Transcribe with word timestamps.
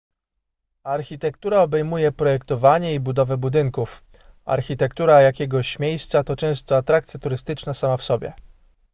architektura 0.83 1.61
obejmuje 1.61 2.11
projektowanie 2.11 2.95
i 2.95 2.99
budowę 2.99 3.37
budynków 3.37 4.03
architektura 4.45 5.21
jakiegoś 5.21 5.79
miejsca 5.79 6.23
to 6.23 6.35
często 6.35 6.77
atrakcja 6.77 7.19
turystyczna 7.19 7.73
sama 7.73 7.97
w 7.97 8.03
sobie 8.03 8.33